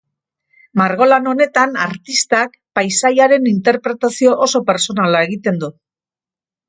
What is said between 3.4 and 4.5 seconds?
interpretazio